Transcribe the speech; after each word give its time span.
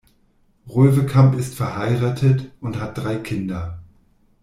Röwekamp 0.67 1.35
ist 1.35 1.53
verheiratet 1.53 2.49
und 2.59 2.79
hat 2.81 2.97
drei 2.97 3.17
Kinder. 3.17 3.83